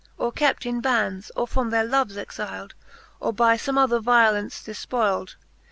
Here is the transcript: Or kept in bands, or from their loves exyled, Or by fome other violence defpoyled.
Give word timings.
Or 0.17 0.31
kept 0.31 0.65
in 0.65 0.81
bands, 0.81 1.31
or 1.35 1.45
from 1.47 1.69
their 1.69 1.83
loves 1.83 2.17
exyled, 2.17 2.73
Or 3.19 3.31
by 3.31 3.55
fome 3.55 3.77
other 3.77 3.99
violence 3.99 4.63
defpoyled. 4.63 5.35